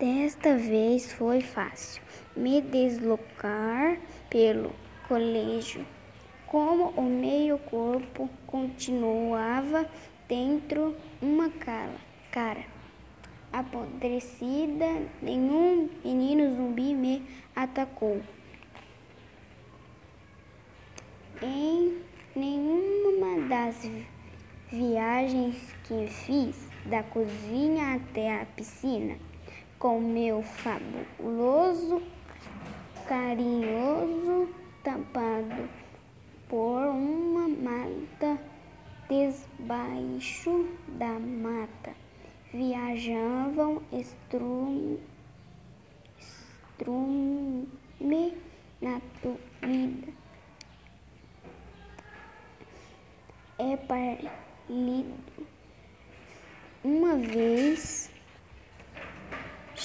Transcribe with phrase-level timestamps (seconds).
[0.00, 2.02] Desta vez foi fácil
[2.34, 3.98] me deslocar
[4.30, 4.72] pelo
[5.06, 5.86] colégio,
[6.46, 9.86] como o meu corpo continuava
[10.26, 11.50] dentro uma
[12.30, 12.64] cara
[13.52, 14.86] apodrecida,
[15.20, 17.22] nenhum menino zumbi me
[17.54, 18.22] atacou.
[21.42, 21.98] Em
[22.34, 23.86] nenhuma das
[24.72, 29.18] viagens que fiz da cozinha até a piscina,
[29.80, 32.02] com meu fabuloso,
[33.08, 34.54] carinhoso
[34.84, 35.68] tampado
[36.48, 38.38] por uma mata
[39.08, 41.94] desbaixo da mata
[42.52, 45.00] viajavam estrume,
[46.18, 47.68] estrume
[48.82, 49.00] na
[49.62, 50.12] vida.
[53.58, 55.14] É pálido.
[56.84, 58.10] Uma vez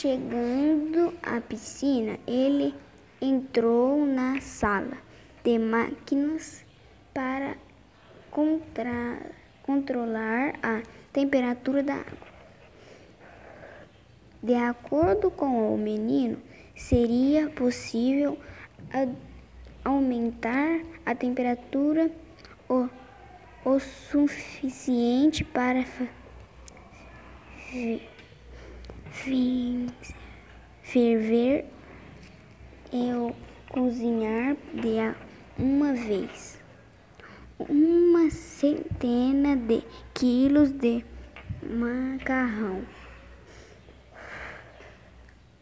[0.00, 2.72] chegando à piscina, ele
[3.20, 4.96] entrou na sala
[5.42, 6.64] de máquinas
[7.12, 7.56] para
[9.60, 12.28] controlar a temperatura da água.
[14.40, 16.40] De acordo com o menino,
[16.76, 18.38] seria possível
[19.84, 22.08] aumentar a temperatura
[22.68, 22.88] o,
[23.64, 25.84] o suficiente para
[30.82, 31.64] ferver.
[32.92, 33.12] E
[33.70, 35.14] cozinhar de
[35.58, 36.58] uma vez.
[37.58, 39.82] Uma centena de
[40.14, 41.04] quilos de
[41.62, 42.82] macarrão.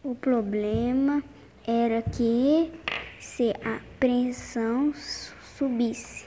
[0.04, 1.22] O problema
[1.66, 2.72] era que
[3.18, 6.26] se a pressão subisse,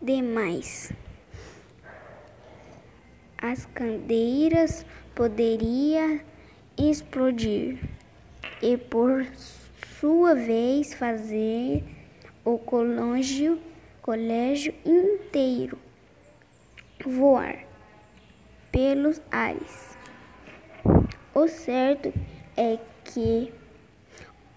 [0.00, 0.90] demais,
[3.40, 6.20] as cadeiras poderiam
[6.76, 7.78] explodir
[8.60, 9.26] e por
[10.00, 11.84] sua vez fazer
[12.44, 13.60] o colégio,
[14.02, 15.78] colégio inteiro
[17.04, 17.64] voar
[18.72, 19.96] pelos ares.
[21.34, 22.12] O certo
[22.56, 23.52] é que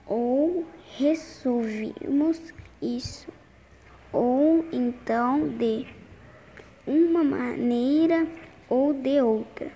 [0.06, 0.66] ou
[0.97, 3.31] resolvimos isso,
[4.12, 5.86] ou então de
[6.86, 8.28] uma maneira
[8.72, 9.70] ou de outra.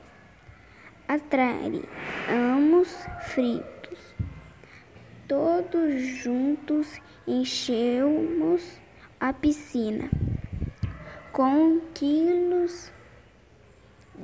[1.06, 2.88] Atraíamos
[3.24, 4.16] fritos.
[5.28, 8.80] Todos juntos enchemos
[9.20, 10.10] a piscina
[11.34, 12.90] com quilos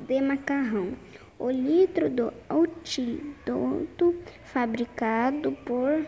[0.08, 0.96] de macarrão.
[1.38, 6.06] O litro do antídoto fabricado por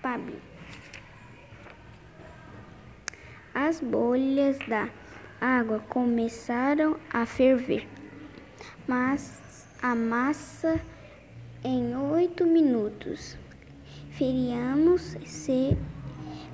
[0.00, 0.36] Pablo.
[3.54, 4.88] As bolhas da
[5.44, 7.88] água começaram a ferver,
[8.86, 10.80] mas a massa
[11.64, 13.36] em oito minutos.
[14.10, 15.76] Feriamos se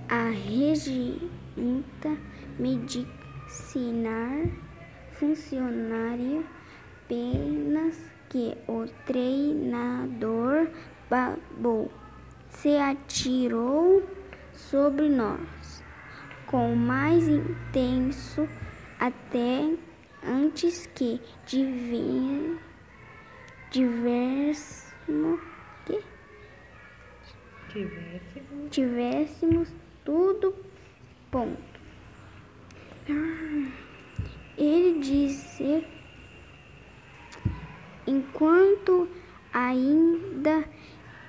[0.09, 2.17] a regimenta
[2.59, 4.47] medicinar
[5.13, 6.47] funcionário
[7.09, 10.69] apenas que o treinador
[11.09, 11.91] babou
[12.51, 14.07] se atirou
[14.53, 15.83] sobre nós
[16.47, 18.47] com mais intenso
[18.99, 19.77] até
[20.25, 22.69] antes que tivéssemos
[25.85, 26.03] que
[27.71, 30.55] tivéssemos, tivéssemos tudo
[31.31, 31.81] ponto.
[33.09, 33.73] Ah.
[34.57, 35.87] Ele disse:
[38.07, 39.09] enquanto
[39.53, 40.65] ainda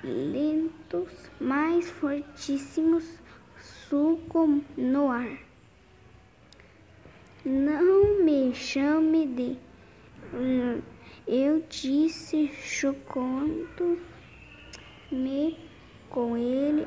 [0.02, 3.18] lentos, mais fortíssimos,
[3.58, 5.49] suco no ar.
[7.44, 9.56] Não me chame de.
[11.26, 13.98] Eu disse, chocando-me
[16.08, 16.86] com ele,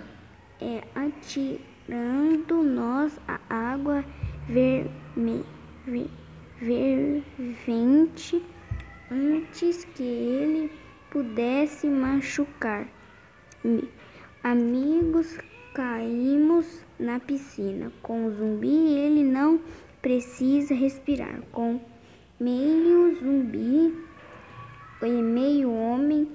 [0.62, 4.06] é, atirando nós a água
[4.48, 5.44] vermelha
[6.66, 8.42] fervente
[9.12, 10.72] antes que ele
[11.10, 12.90] pudesse machucar-me.
[14.44, 15.38] Amigos,
[15.74, 17.92] caímos na piscina.
[18.02, 19.60] Com o zumbi, ele não
[20.04, 21.42] precisa respirar.
[21.52, 21.82] Com
[22.40, 23.98] meio zumbi
[25.02, 26.30] e meio homem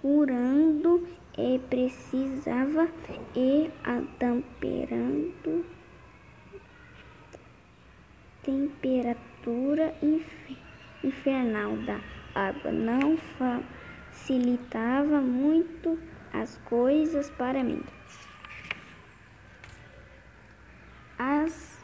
[0.00, 1.06] curando
[1.38, 2.88] e precisava
[3.34, 5.64] e a temperando
[8.42, 9.94] temperatura
[11.02, 12.00] infernal da
[12.34, 13.18] água não
[14.10, 15.98] facilitava muito
[16.32, 17.82] as coisas para mim.
[21.18, 21.76] As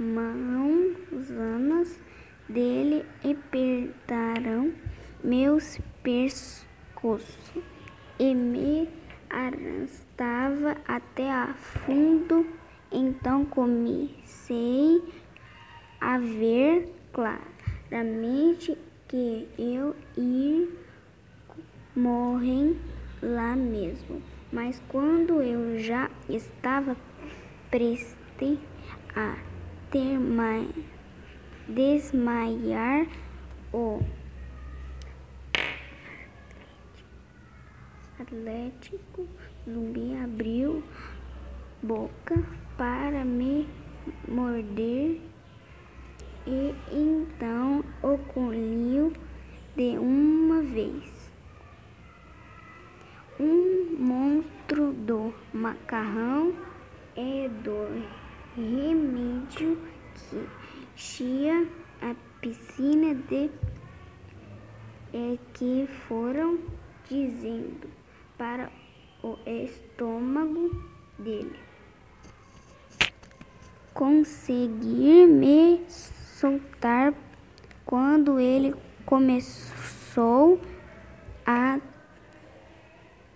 [0.00, 2.00] mãos gusanas
[2.48, 4.72] dele apertaram
[5.22, 7.52] meus pescoços
[8.18, 8.88] e me
[9.28, 12.46] arrastava até a fundo.
[12.90, 15.02] Então comecei
[16.00, 18.76] a ver claramente
[19.06, 20.66] que eu ia
[21.94, 22.74] morrer
[23.22, 24.22] lá mesmo.
[24.50, 26.96] Mas quando eu já estava
[27.70, 28.58] prestes
[29.14, 29.36] a
[31.68, 33.06] desmaiar,
[33.72, 34.00] o
[38.20, 39.26] Atlético
[39.68, 40.84] Zumbi abriu
[41.82, 42.46] boca
[42.76, 43.68] para me
[44.28, 45.20] morder
[46.46, 49.12] e então ocorreu
[49.76, 51.32] de uma vez.
[53.40, 56.54] Um monstro do macarrão
[57.16, 59.78] e do remédio
[60.14, 60.48] que
[60.94, 61.66] enchia
[62.02, 63.50] a piscina de
[65.12, 66.58] e que foram
[67.08, 67.88] dizendo
[68.38, 68.70] para
[69.22, 70.70] o estômago
[71.18, 71.58] dele
[73.92, 77.12] conseguir me soltar
[77.84, 78.74] quando ele
[79.04, 80.58] começou
[81.44, 81.78] a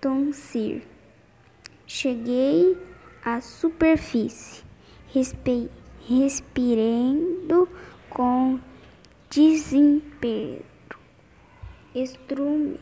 [0.01, 0.83] tossir.
[1.87, 2.79] Cheguei
[3.23, 4.64] à superfície,
[6.09, 7.69] respirando
[8.11, 8.59] com
[9.31, 10.65] desespero.
[11.95, 12.81] Estrume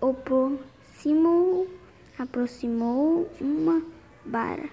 [0.00, 1.68] aproximou,
[2.18, 3.82] aproximou uma
[4.24, 4.70] vara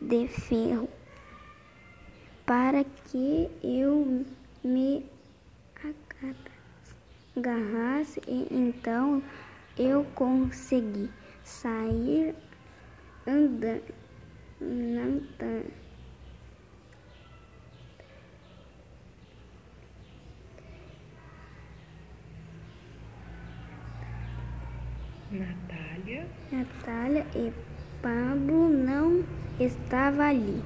[0.00, 0.88] de ferro
[2.46, 4.24] para que eu
[4.62, 5.04] me
[7.36, 9.22] agarrasse e então
[9.76, 11.10] eu consegui
[11.44, 12.34] sair
[13.26, 13.82] andando.
[25.40, 26.26] Natália.
[26.52, 27.50] Natália e
[28.02, 29.24] Pablo não
[29.58, 30.62] estavam ali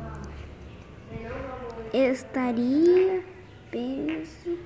[1.95, 3.25] estaria
[3.71, 4.59] penso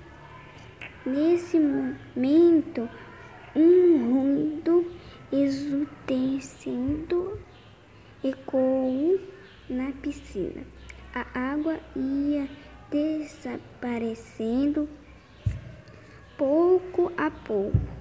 [1.04, 2.88] nesse momento
[3.54, 4.90] um ruído
[5.30, 7.38] exultecendo
[8.24, 9.20] ecoou
[9.68, 10.62] na piscina.
[11.14, 12.48] A água ia
[12.90, 14.88] desaparecendo
[16.38, 17.97] pouco a pouco.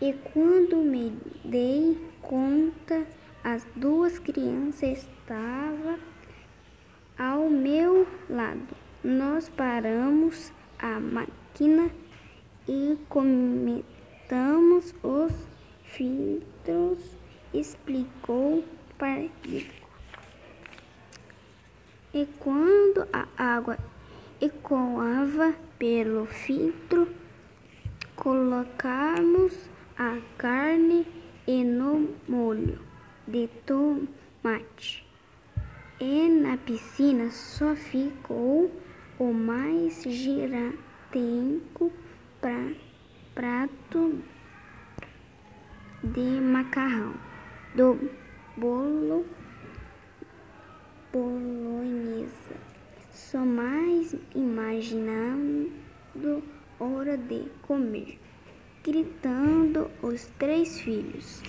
[0.00, 3.06] E quando me dei conta,
[3.44, 5.98] as duas crianças estavam
[7.16, 8.76] ao meu lado.
[9.02, 11.90] Nós paramos a máquina
[12.66, 15.32] e comentamos os
[15.84, 17.16] filtros,
[17.52, 18.64] explicou
[18.98, 19.84] Pardico.
[22.12, 23.78] E quando a água
[24.40, 27.08] ecoava pelo filtro,
[28.16, 31.06] colocamos a carne
[31.46, 32.80] e no molho
[33.26, 35.06] de tomate.
[36.00, 38.70] E na piscina só ficou
[39.18, 41.92] o mais giratenco
[42.40, 42.72] pra,
[43.34, 44.20] prato
[46.02, 47.14] de macarrão
[47.76, 48.10] do
[48.56, 49.24] bolo
[51.12, 52.56] bolonhesa.
[53.12, 55.72] Só mais imaginando
[56.80, 58.18] hora de comer,
[58.84, 61.40] gritando os três filhos.